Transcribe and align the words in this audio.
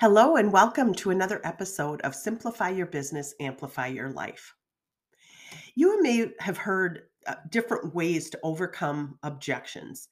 Hello, 0.00 0.36
and 0.36 0.52
welcome 0.52 0.94
to 0.94 1.10
another 1.10 1.40
episode 1.42 2.00
of 2.02 2.14
Simplify 2.14 2.68
Your 2.68 2.86
Business, 2.86 3.34
Amplify 3.40 3.88
Your 3.88 4.10
Life. 4.10 4.54
You 5.74 6.00
may 6.00 6.30
have 6.38 6.56
heard 6.56 7.08
uh, 7.26 7.34
different 7.50 7.96
ways 7.96 8.30
to 8.30 8.38
overcome 8.44 9.18
objections, 9.24 10.08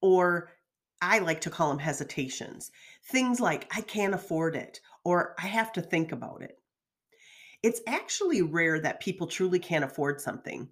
or 0.00 0.52
I 1.02 1.18
like 1.18 1.40
to 1.40 1.50
call 1.50 1.70
them 1.70 1.80
hesitations. 1.80 2.70
Things 3.10 3.40
like, 3.40 3.66
I 3.76 3.80
can't 3.80 4.14
afford 4.14 4.54
it, 4.54 4.78
or 5.04 5.34
I 5.40 5.48
have 5.48 5.72
to 5.72 5.82
think 5.82 6.12
about 6.12 6.42
it. 6.42 6.56
It's 7.64 7.80
actually 7.88 8.42
rare 8.42 8.78
that 8.78 9.00
people 9.00 9.26
truly 9.26 9.58
can't 9.58 9.84
afford 9.84 10.20
something. 10.20 10.68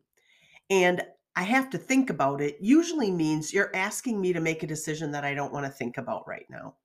And 0.70 1.02
I 1.34 1.42
have 1.42 1.70
to 1.70 1.78
think 1.78 2.08
about 2.08 2.40
it 2.40 2.58
usually 2.60 3.10
means 3.10 3.52
you're 3.52 3.74
asking 3.74 4.20
me 4.20 4.32
to 4.32 4.40
make 4.40 4.62
a 4.62 4.68
decision 4.68 5.10
that 5.10 5.24
I 5.24 5.34
don't 5.34 5.52
want 5.52 5.66
to 5.66 5.72
think 5.72 5.98
about 5.98 6.28
right 6.28 6.46
now. 6.48 6.76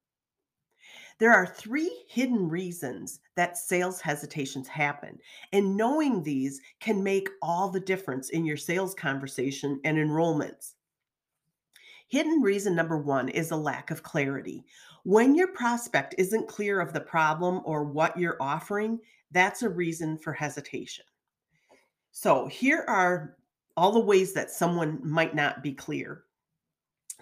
There 1.20 1.34
are 1.34 1.46
three 1.46 2.04
hidden 2.08 2.50
reasons 2.50 3.20
that 3.36 3.58
sales 3.58 4.02
hesitations 4.02 4.68
happen, 4.68 5.20
and 5.52 5.76
knowing 5.76 6.24
these 6.24 6.62
can 6.80 7.04
make 7.04 7.30
all 7.42 7.70
the 7.70 7.80
difference 7.80 8.30
in 8.30 8.46
your 8.46 8.58
sales 8.58 8.94
conversation 8.94 9.80
and 9.84 9.98
enrollments. 9.98 10.74
Hidden 12.10 12.42
reason 12.42 12.76
number 12.76 12.98
one 12.98 13.30
is 13.30 13.52
a 13.52 13.58
lack 13.58 13.92
of 13.92 14.04
clarity. 14.04 14.66
When 15.04 15.36
your 15.36 15.50
prospect 15.50 16.16
isn't 16.18 16.48
clear 16.48 16.80
of 16.80 16.94
the 16.94 17.02
problem 17.02 17.62
or 17.66 17.84
what 17.84 18.18
you're 18.18 18.38
offering, 18.40 19.00
that's 19.32 19.64
a 19.64 19.70
reason 19.70 20.18
for 20.18 20.34
hesitation. 20.34 21.06
So, 22.12 22.48
here 22.48 22.86
are 22.88 23.38
all 23.76 23.92
the 23.92 24.00
ways 24.00 24.34
that 24.34 24.50
someone 24.50 25.00
might 25.04 25.36
not 25.36 25.62
be 25.62 25.74
clear. 25.74 26.24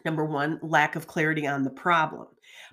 Number 0.05 0.23
one, 0.23 0.59
lack 0.61 0.95
of 0.95 1.07
clarity 1.07 1.47
on 1.47 1.63
the 1.63 1.71
problem. 1.71 2.27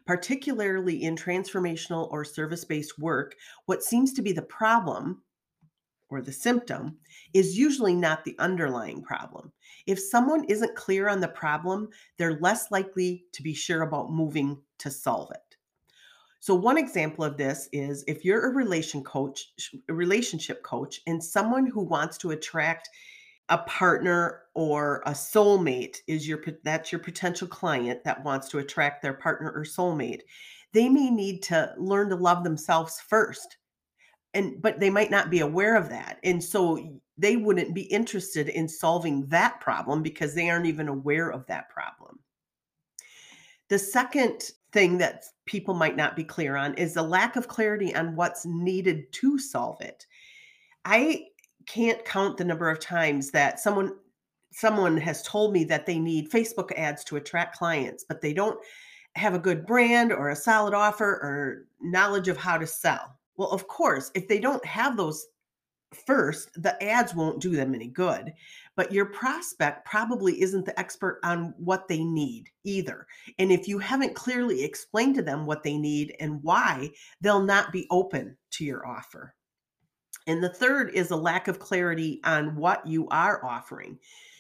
Particularly 0.07 1.03
in 1.03 1.17
transformational 1.17 2.13
or 2.13 2.25
service 2.25 2.65
based 2.65 2.99
work, 2.99 3.35
what 3.65 3.83
seems 3.83 4.13
to 4.13 4.23
be 4.23 4.33
the 4.33 4.43
problem 4.43 5.23
or 6.11 6.21
the 6.21 6.31
symptom 6.31 6.99
is 7.33 7.59
usually 7.59 7.95
not 7.95 8.23
the 8.23 8.37
underlying 8.39 9.03
problem. 9.03 9.51
If 9.87 9.99
someone 9.99 10.45
isn't 10.45 10.77
clear 10.77 11.09
on 11.09 11.21
the 11.21 11.29
problem, 11.29 11.89
they're 12.19 12.39
less 12.39 12.71
likely 12.71 13.25
to 13.33 13.43
be 13.43 13.55
sure 13.55 13.81
about 13.83 14.13
moving 14.13 14.61
to 14.79 14.91
solve 14.91 15.31
it. 15.31 15.57
So 16.41 16.55
one 16.55 16.77
example 16.77 17.25
of 17.25 17.39
this 17.39 17.69
is 17.73 18.05
if 18.07 18.25
you're 18.25 18.51
a 18.51 18.55
relation 18.55 19.03
coach, 19.03 19.53
relationship 19.89 20.63
coach 20.63 21.01
and 21.07 21.23
someone 21.23 21.67
who 21.67 21.83
wants 21.83 22.19
to 22.19 22.33
attract 22.33 22.91
a 23.49 23.59
partner 23.59 24.43
or 24.55 25.03
a 25.07 25.11
soulmate 25.11 25.99
is 26.07 26.27
your 26.27 26.43
that's 26.65 26.93
your 26.93 27.01
potential 27.01 27.49
client 27.49 28.05
that 28.05 28.25
wants 28.25 28.49
to 28.49 28.59
attract 28.59 29.03
their 29.03 29.15
partner 29.15 29.51
or 29.51 29.65
soulmate. 29.65 30.21
They 30.73 30.89
may 30.89 31.11
need 31.11 31.43
to 31.45 31.75
learn 31.79 32.09
to 32.11 32.17
love 32.17 32.45
themselves 32.45 33.01
first 33.01 33.59
and 34.35 34.61
but 34.63 34.81
they 34.81 34.91
might 34.91 35.11
not 35.11 35.31
be 35.31 35.41
aware 35.41 35.77
of 35.77 35.89
that 35.91 36.19
and 36.23 36.43
so 36.43 37.01
they 37.19 37.37
wouldn't 37.37 37.75
be 37.75 37.83
interested 37.83 38.49
in 38.49 38.69
solving 38.69 39.27
that 39.27 39.61
problem 39.61 40.03
because 40.03 40.35
they 40.35 40.49
aren't 40.49 40.67
even 40.67 40.89
aware 40.89 41.31
of 41.31 41.47
that 41.47 41.69
problem. 41.69 42.19
The 43.69 43.79
second 43.79 44.51
thing 44.73 44.99
that 44.99 45.25
people 45.47 45.75
might 45.75 45.97
not 45.97 46.17
be 46.17 46.25
clear 46.25 46.57
on 46.57 46.75
is 46.75 46.95
the 46.95 47.03
lack 47.03 47.37
of 47.37 47.49
clarity 47.49 47.95
on 47.95 48.17
what's 48.17 48.47
needed 48.47 49.13
to 49.13 49.39
solve 49.39 49.81
it. 49.81 50.07
I 50.85 51.27
can't 51.67 52.05
count 52.05 52.37
the 52.37 52.45
number 52.45 52.69
of 52.69 52.81
times 52.81 53.31
that 53.31 53.61
someone 53.61 53.95
someone 54.53 54.99
has 54.99 55.23
told 55.23 55.53
me 55.53 55.65
that 55.65 55.87
they 55.87 55.99
need 55.99 56.31
Facebook 56.31 56.73
ads 56.77 57.05
to 57.05 57.17
attract 57.17 57.57
clients, 57.57 58.05
but 58.07 58.21
they 58.21 58.35
don't 58.35 58.59
have 59.15 59.35
a 59.35 59.39
good 59.39 59.67
brand 59.67 60.13
or 60.13 60.29
a 60.29 60.37
solid 60.37 60.75
offer 60.75 61.07
or 61.07 61.67
knowledge 61.81 62.29
of 62.29 62.37
how 62.37 62.59
to 62.59 62.67
sell. 62.67 63.19
Well, 63.37 63.51
of 63.51 63.67
course, 63.67 64.11
if 64.15 64.29
they 64.29 64.39
don't 64.39 64.65
have 64.65 64.97
those 64.97 65.27
first, 66.07 66.51
the 66.63 66.83
ads 66.83 67.15
won't 67.15 67.41
do 67.41 67.51
them 67.51 67.75
any 67.75 67.89
good. 67.89 68.33
But 68.77 68.93
your 68.93 69.07
prospect 69.07 69.85
probably 69.85 70.41
isn't 70.41 70.65
the 70.65 70.79
expert 70.79 71.21
on 71.25 71.55
what 71.59 71.89
they 71.89 72.03
need 72.05 72.49
either. 72.65 73.07
And 73.39 73.53
if 73.53 73.69
you 73.69 73.79
haven't 73.79 74.15
clearly 74.15 74.65
explained 74.65 75.15
to 75.17 75.23
them 75.23 75.45
what 75.45 75.63
they 75.63 75.77
need 75.77 76.15
and 76.21 76.43
why, 76.43 76.91
they'll 77.21 77.43
not 77.43 77.73
be 77.73 77.87
open 77.91 78.37
to 78.53 78.65
your 78.65 78.87
offer. 78.87 79.35
And 80.27 80.43
the 80.43 80.49
third 80.49 80.91
is 80.95 81.11
a 81.11 81.17
lack 81.17 81.49
of 81.49 81.59
clarity 81.59 82.21
on 82.25 82.57
what 82.57 82.87
you 82.87 83.09
are 83.09 83.45
offering. 83.45 83.99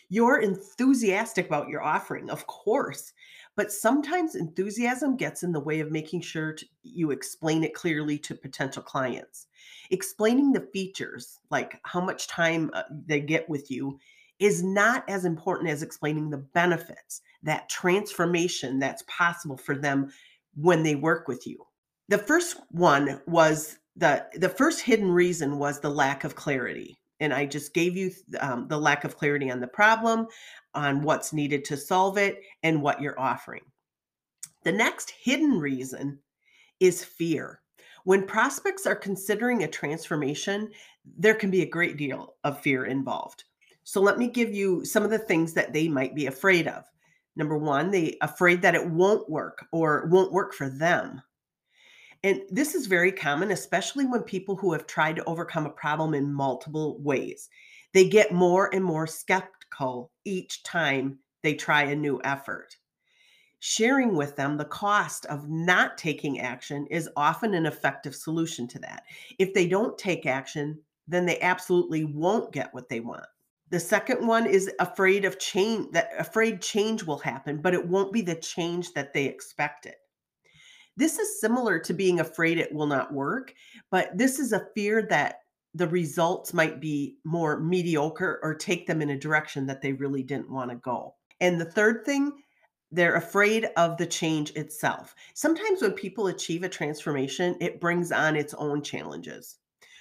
You're 0.09 0.41
enthusiastic 0.41 1.47
about 1.47 1.69
your 1.69 1.83
offering, 1.83 2.29
of 2.29 2.47
course, 2.47 3.15
but 3.57 3.73
sometimes 3.73 4.35
enthusiasm 4.35 5.17
gets 5.17 5.43
in 5.43 5.53
the 5.53 5.61
way 5.61 5.81
of 5.81 5.91
making 5.91 6.21
sure 6.21 6.53
to, 6.53 6.67
you 6.83 7.11
explain 7.11 7.65
it 7.65 7.75
clearly 7.75 8.19
to 8.19 8.35
potential 8.35 8.83
clients. 8.83 9.47
Explaining 9.91 10.53
the 10.53 10.69
features, 10.73 11.41
like 11.51 11.81
how 11.85 12.01
much 12.01 12.27
time 12.27 12.71
uh, 12.75 12.83
they 13.07 13.21
get 13.21 13.49
with 13.49 13.71
you, 13.71 13.99
is 14.39 14.63
not 14.63 15.09
as 15.09 15.25
important 15.25 15.71
as 15.71 15.83
explaining 15.83 16.29
the 16.29 16.37
benefits, 16.37 17.23
that 17.43 17.69
transformation 17.69 18.79
that's 18.79 19.05
possible 19.07 19.57
for 19.57 19.77
them 19.77 20.11
when 20.55 20.83
they 20.83 20.95
work 20.95 21.29
with 21.29 21.47
you. 21.47 21.65
The 22.09 22.19
first 22.19 22.59
one 22.71 23.21
was 23.27 23.79
the 23.97 24.27
the 24.35 24.49
first 24.49 24.81
hidden 24.81 25.11
reason 25.11 25.59
was 25.59 25.81
the 25.81 25.91
lack 25.91 26.25
of 26.25 26.35
clarity 26.35 26.99
and 27.21 27.33
i 27.33 27.45
just 27.45 27.75
gave 27.75 27.97
you 27.97 28.11
um, 28.41 28.67
the 28.69 28.79
lack 28.79 29.05
of 29.05 29.17
clarity 29.17 29.51
on 29.51 29.61
the 29.61 29.67
problem 29.67 30.27
on 30.75 31.03
what's 31.03 31.33
needed 31.33 31.65
to 31.67 31.77
solve 31.77 32.19
it 32.19 32.41
and 32.63 32.81
what 32.81 33.01
you're 33.01 33.21
offering. 33.21 33.63
The 34.65 34.73
next 34.73 35.11
hidden 35.11 35.59
reason 35.59 36.19
is 36.81 37.05
fear. 37.05 37.61
When 38.05 38.27
prospects 38.27 38.87
are 38.87 38.97
considering 38.97 39.63
a 39.63 39.69
transformation 39.69 40.71
there 41.19 41.35
can 41.35 41.51
be 41.51 41.63
a 41.63 41.69
great 41.69 41.97
deal 41.97 42.35
of 42.45 42.61
fear 42.61 42.85
involved. 42.85 43.43
So 43.83 44.01
let 44.01 44.19
me 44.19 44.29
give 44.29 44.55
you 44.55 44.85
some 44.85 45.03
of 45.03 45.11
the 45.11 45.19
things 45.19 45.53
that 45.55 45.73
they 45.73 45.89
might 45.89 46.15
be 46.15 46.27
afraid 46.27 46.69
of. 46.69 46.85
Number 47.35 47.59
one 47.59 47.91
they 47.91 48.17
afraid 48.21 48.63
that 48.63 48.75
it 48.75 48.89
won't 48.89 49.29
work 49.29 49.67
or 49.73 50.07
won't 50.11 50.33
work 50.33 50.55
for 50.55 50.69
them 50.69 51.21
and 52.25 52.43
this 52.51 52.75
is 52.75 52.87
very 52.87 53.11
common, 53.11 53.51
especially 53.51 54.07
when 54.07 54.23
people 54.23 54.57
who 54.57 54.73
have 54.73 54.87
tried 54.87 55.17
to 55.17 55.25
overcome 55.25 55.67
a 55.67 55.71
problem 55.71 56.15
in 56.15 56.33
multiple 56.33 56.99
ways. 57.01 57.49
They 57.93 58.09
get 58.09 58.33
more 58.33 58.73
and 58.75 58.85
more 58.85 59.07
skeptical 59.07 60.11
each 60.25 60.63
time 60.63 61.19
they 61.43 61.55
try 61.55 61.83
a 61.83 61.97
new 61.97 62.21
effort. 62.23 62.77
Sharing 63.59 64.17
with 64.17 64.37
them 64.37 64.57
the 64.57 64.65
cost 64.65 65.27
of 65.27 65.49
not 65.49 65.99
taking 65.99 66.41
action 66.41 66.87
is 66.89 67.09
often 67.17 67.55
an 67.55 67.67
effective 67.67 68.15
solution 68.15 68.67
to 68.69 68.79
that. 68.81 69.05
If 69.39 69.55
they 69.55 69.67
don't 69.67 69.99
take 69.99 70.27
action, 70.27 70.79
then 71.09 71.27
they 71.27 71.41
absolutely 71.41 72.05
won't 72.05 72.53
get 72.53 72.73
what 72.73 72.89
they 72.89 73.01
want. 73.01 73.27
The 73.71 73.81
second 73.81 74.27
one 74.27 74.47
is 74.47 74.71
afraid 74.81 75.25
of 75.25 75.39
change 75.39 75.93
that 75.93 76.11
afraid 76.19 76.61
change 76.61 77.05
will 77.05 77.19
happen, 77.19 77.63
but 77.63 77.75
it 77.75 77.89
won't 77.89 78.13
be 78.13 78.21
the 78.21 78.35
change 78.35 78.93
that 78.95 79.13
they 79.13 79.25
expected. 79.25 79.95
This 80.97 81.19
is 81.19 81.41
similar 81.41 81.79
to 81.81 81.95
being 81.95 82.21
afraid 82.21 82.59
it 82.59 82.73
will 82.73 82.87
not 82.87 83.13
work, 83.13 83.55
but 83.91 84.17
this 84.17 84.39
is 84.39 84.53
a 84.53 84.67
fear 84.75 85.03
that 85.09 85.41
the 85.75 85.89
results 85.89 86.53
might 86.53 86.81
be 86.81 87.17
more 87.25 87.59
mediocre 87.59 88.39
or 88.43 88.55
take 88.55 88.87
them 88.87 89.01
in 89.01 89.11
a 89.11 89.19
direction 89.19 89.67
that 89.67 89.81
they 89.81 89.93
really 89.93 90.23
didn't 90.23 90.51
want 90.51 90.71
to 90.71 90.77
go. 90.77 91.15
And 91.41 91.61
the 91.61 91.65
third 91.65 92.05
thing, 92.05 92.33
they're 92.91 93.17
afraid 93.17 93.71
of 93.79 93.97
the 93.97 94.07
change 94.07 94.51
itself. 94.51 95.15
Sometimes 95.33 95.81
when 95.81 95.93
people 95.93 96.27
achieve 96.27 96.63
a 96.63 96.69
transformation, 96.69 97.57
it 97.59 97.81
brings 97.81 98.13
on 98.13 98.37
its 98.37 98.53
own 98.55 98.83
challenges. 98.83 99.57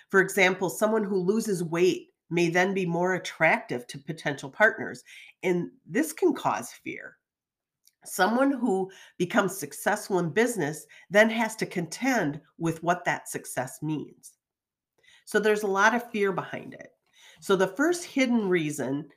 For 0.09 0.19
example, 0.19 0.69
someone 0.69 1.05
who 1.05 1.15
loses 1.15 1.63
weight 1.63 2.09
may 2.29 2.49
then 2.49 2.73
be 2.73 2.85
more 2.85 3.13
attractive 3.13 3.87
to 3.87 3.97
potential 3.97 4.49
partners, 4.49 5.03
and 5.41 5.71
this 5.85 6.11
can 6.11 6.33
cause 6.33 6.71
fear. 6.83 7.17
Someone 8.03 8.51
who 8.51 8.89
becomes 9.17 9.57
successful 9.57 10.19
in 10.19 10.29
business 10.29 10.85
then 11.09 11.29
has 11.29 11.55
to 11.57 11.65
contend 11.65 12.41
with 12.57 12.81
what 12.83 13.05
that 13.05 13.29
success 13.29 13.81
means. 13.81 14.37
So 15.25 15.39
there's 15.39 15.63
a 15.63 15.67
lot 15.67 15.93
of 15.93 16.09
fear 16.11 16.31
behind 16.31 16.73
it. 16.73 16.89
So 17.41 17.55
the 17.55 17.67
first 17.67 18.03
hidden 18.03 18.49
reason 18.49 19.07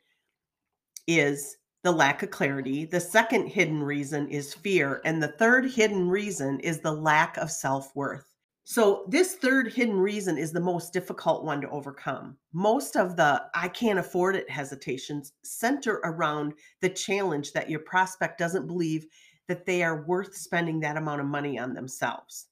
is 1.07 1.57
the 1.83 1.93
lack 1.93 2.23
of 2.23 2.31
clarity. 2.31 2.85
The 2.85 3.01
second 3.01 3.49
hidden 3.49 3.83
reason 3.83 4.29
is 4.29 4.55
fear. 4.55 5.01
And 5.05 5.23
the 5.23 5.29
third 5.29 5.71
hidden 5.71 6.09
reason 6.09 6.61
is 6.61 6.81
the 6.81 6.93
lack 6.93 7.37
of 7.37 7.51
self 7.51 7.95
worth. 7.95 8.34
So, 8.67 9.05
this 9.09 9.35
third 9.35 9.75
hidden 9.75 10.01
reason 10.01 10.39
is 10.39 10.51
the 10.51 10.59
most 10.59 10.95
difficult 10.95 11.45
one 11.45 11.61
to 11.61 11.69
overcome. 11.69 12.39
Most 12.55 12.97
of 12.97 13.15
the 13.15 13.45
I 13.55 13.69
can't 13.69 13.99
afford 13.99 14.37
it 14.37 14.49
hesitations 14.49 15.35
center 15.43 16.01
around 16.05 16.55
the 16.81 16.89
challenge 16.89 17.53
that 17.53 17.69
your 17.69 17.81
prospect 17.81 18.39
doesn't 18.39 18.67
believe 18.67 19.07
that 19.49 19.67
they 19.67 19.83
are 19.83 20.07
worth 20.07 20.35
spending 20.35 20.81
that 20.81 20.97
amount 20.97 21.21
of 21.21 21.27
money 21.27 21.59
on 21.59 21.75
themselves. 21.75 22.47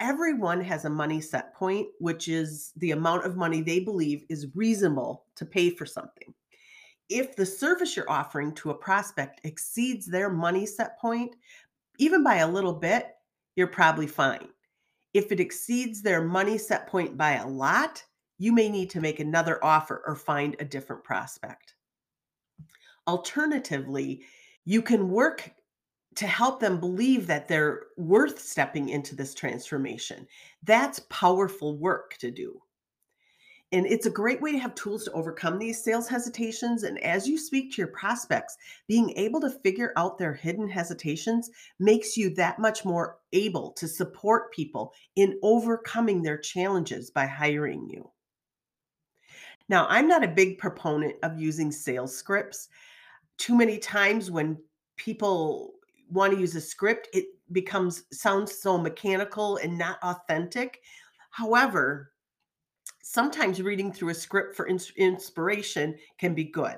Everyone 0.00 0.60
has 0.62 0.84
a 0.84 0.90
money 0.90 1.20
set 1.20 1.54
point, 1.54 1.86
which 2.00 2.26
is 2.26 2.72
the 2.76 2.90
amount 2.90 3.24
of 3.24 3.36
money 3.36 3.62
they 3.62 3.78
believe 3.78 4.24
is 4.28 4.48
reasonable 4.56 5.26
to 5.36 5.46
pay 5.46 5.70
for 5.70 5.86
something. 5.86 6.34
If 7.08 7.36
the 7.36 7.46
service 7.46 7.96
you're 7.96 8.10
offering 8.10 8.52
to 8.54 8.70
a 8.70 8.74
prospect 8.74 9.42
exceeds 9.44 10.06
their 10.06 10.28
money 10.28 10.66
set 10.66 10.98
point, 10.98 11.36
even 11.98 12.24
by 12.24 12.36
a 12.36 12.50
little 12.50 12.72
bit, 12.72 13.10
you're 13.54 13.68
probably 13.68 14.08
fine. 14.08 14.48
If 15.12 15.32
it 15.32 15.40
exceeds 15.40 16.02
their 16.02 16.22
money 16.22 16.58
set 16.58 16.86
point 16.86 17.16
by 17.16 17.32
a 17.32 17.46
lot, 17.48 18.02
you 18.38 18.52
may 18.52 18.68
need 18.68 18.90
to 18.90 19.00
make 19.00 19.20
another 19.20 19.62
offer 19.64 20.02
or 20.06 20.14
find 20.14 20.56
a 20.58 20.64
different 20.64 21.04
prospect. 21.04 21.74
Alternatively, 23.06 24.24
you 24.64 24.82
can 24.82 25.10
work 25.10 25.50
to 26.16 26.26
help 26.26 26.60
them 26.60 26.80
believe 26.80 27.26
that 27.26 27.48
they're 27.48 27.82
worth 27.96 28.40
stepping 28.40 28.88
into 28.88 29.14
this 29.14 29.34
transformation. 29.34 30.26
That's 30.62 31.00
powerful 31.08 31.78
work 31.78 32.16
to 32.18 32.30
do. 32.30 32.60
And 33.72 33.86
it's 33.86 34.06
a 34.06 34.10
great 34.10 34.40
way 34.40 34.50
to 34.52 34.58
have 34.58 34.74
tools 34.74 35.04
to 35.04 35.12
overcome 35.12 35.58
these 35.58 35.82
sales 35.82 36.08
hesitations. 36.08 36.82
And 36.82 36.98
as 37.04 37.28
you 37.28 37.38
speak 37.38 37.70
to 37.72 37.82
your 37.82 37.88
prospects, 37.88 38.56
being 38.88 39.10
able 39.16 39.40
to 39.42 39.50
figure 39.50 39.92
out 39.96 40.18
their 40.18 40.34
hidden 40.34 40.68
hesitations 40.68 41.50
makes 41.78 42.16
you 42.16 42.34
that 42.34 42.58
much 42.58 42.84
more 42.84 43.18
able 43.32 43.70
to 43.72 43.86
support 43.86 44.52
people 44.52 44.92
in 45.14 45.38
overcoming 45.42 46.20
their 46.20 46.38
challenges 46.38 47.10
by 47.10 47.26
hiring 47.26 47.88
you. 47.88 48.10
Now, 49.68 49.86
I'm 49.88 50.08
not 50.08 50.24
a 50.24 50.28
big 50.28 50.58
proponent 50.58 51.14
of 51.22 51.38
using 51.38 51.70
sales 51.70 52.16
scripts. 52.16 52.68
Too 53.38 53.56
many 53.56 53.78
times 53.78 54.32
when 54.32 54.58
people 54.96 55.74
want 56.10 56.32
to 56.34 56.40
use 56.40 56.56
a 56.56 56.60
script, 56.60 57.08
it 57.12 57.26
becomes 57.52 58.02
sounds 58.12 58.60
so 58.60 58.78
mechanical 58.78 59.58
and 59.58 59.78
not 59.78 60.02
authentic. 60.02 60.80
However, 61.30 62.10
sometimes 63.02 63.62
reading 63.62 63.92
through 63.92 64.10
a 64.10 64.14
script 64.14 64.54
for 64.54 64.66
ins- 64.66 64.92
inspiration 64.96 65.96
can 66.18 66.34
be 66.34 66.44
good. 66.44 66.76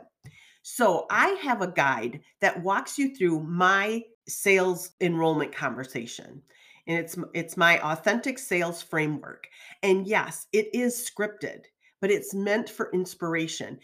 So 0.63 1.07
I 1.11 1.29
have 1.43 1.61
a 1.61 1.73
guide 1.73 2.21
that 2.41 2.63
walks 2.63 2.99
you 2.99 3.15
through 3.15 3.43
my 3.43 4.03
sales 4.29 4.93
enrollment 5.01 5.55
conversation. 5.55 6.43
And 6.87 6.99
it's 6.99 7.17
it's 7.35 7.57
my 7.57 7.81
authentic 7.81 8.39
sales 8.39 8.83
framework. 8.83 9.47
And 9.83 10.07
yes, 10.07 10.47
it 10.53 10.69
is 10.73 11.09
scripted, 11.09 11.65
but 12.01 12.11
it's 12.11 12.35
meant 12.35 12.69
for 12.69 12.91
inspiration. 12.93 13.79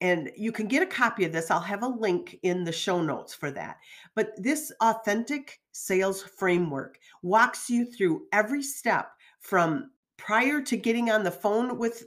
And 0.00 0.30
you 0.36 0.50
can 0.50 0.66
get 0.66 0.82
a 0.82 0.86
copy 0.86 1.24
of 1.24 1.32
this. 1.32 1.50
I'll 1.50 1.60
have 1.60 1.82
a 1.82 1.88
link 1.88 2.38
in 2.42 2.64
the 2.64 2.72
show 2.72 3.02
notes 3.02 3.34
for 3.34 3.50
that. 3.50 3.76
But 4.14 4.30
this 4.38 4.72
authentic 4.80 5.60
sales 5.72 6.22
framework 6.22 6.98
walks 7.22 7.68
you 7.68 7.84
through 7.84 8.22
every 8.32 8.62
step 8.62 9.10
from 9.40 9.90
prior 10.30 10.60
to 10.60 10.76
getting 10.76 11.10
on 11.10 11.24
the 11.24 11.30
phone 11.32 11.76
with 11.76 12.04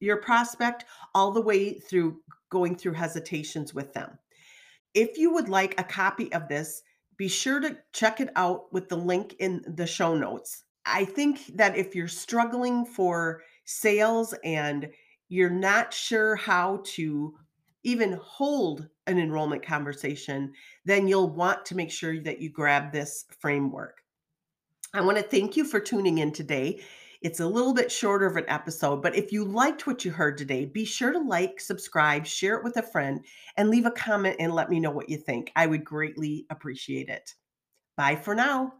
your 0.00 0.16
prospect 0.16 0.84
all 1.14 1.30
the 1.30 1.40
way 1.40 1.74
through 1.74 2.16
going 2.50 2.74
through 2.74 2.92
hesitations 2.92 3.72
with 3.72 3.92
them. 3.92 4.18
If 4.94 5.16
you 5.16 5.32
would 5.32 5.48
like 5.48 5.78
a 5.78 5.84
copy 5.84 6.32
of 6.32 6.48
this, 6.48 6.82
be 7.16 7.28
sure 7.28 7.60
to 7.60 7.78
check 7.92 8.20
it 8.20 8.30
out 8.34 8.72
with 8.72 8.88
the 8.88 8.96
link 8.96 9.36
in 9.38 9.62
the 9.76 9.86
show 9.86 10.16
notes. 10.16 10.64
I 10.86 11.04
think 11.04 11.46
that 11.54 11.76
if 11.76 11.94
you're 11.94 12.08
struggling 12.08 12.84
for 12.84 13.44
sales 13.64 14.34
and 14.42 14.90
you're 15.28 15.48
not 15.48 15.94
sure 15.94 16.34
how 16.34 16.82
to 16.96 17.32
even 17.84 18.18
hold 18.20 18.88
an 19.06 19.20
enrollment 19.20 19.64
conversation, 19.64 20.52
then 20.84 21.06
you'll 21.06 21.30
want 21.30 21.64
to 21.66 21.76
make 21.76 21.92
sure 21.92 22.18
that 22.22 22.40
you 22.40 22.50
grab 22.50 22.90
this 22.90 23.24
framework. 23.38 24.02
I 24.92 25.00
want 25.02 25.18
to 25.18 25.22
thank 25.22 25.56
you 25.56 25.64
for 25.64 25.78
tuning 25.78 26.18
in 26.18 26.32
today. 26.32 26.80
It's 27.22 27.40
a 27.40 27.46
little 27.46 27.74
bit 27.74 27.90
shorter 27.90 28.26
of 28.26 28.36
an 28.36 28.44
episode, 28.48 29.02
but 29.02 29.16
if 29.16 29.32
you 29.32 29.44
liked 29.44 29.86
what 29.86 30.04
you 30.04 30.10
heard 30.10 30.36
today, 30.38 30.64
be 30.64 30.84
sure 30.84 31.12
to 31.12 31.18
like, 31.18 31.60
subscribe, 31.60 32.26
share 32.26 32.56
it 32.56 32.64
with 32.64 32.76
a 32.76 32.82
friend, 32.82 33.24
and 33.56 33.70
leave 33.70 33.86
a 33.86 33.90
comment 33.90 34.36
and 34.38 34.54
let 34.54 34.70
me 34.70 34.80
know 34.80 34.90
what 34.90 35.08
you 35.08 35.16
think. 35.16 35.52
I 35.56 35.66
would 35.66 35.84
greatly 35.84 36.46
appreciate 36.50 37.08
it. 37.08 37.34
Bye 37.96 38.16
for 38.16 38.34
now. 38.34 38.74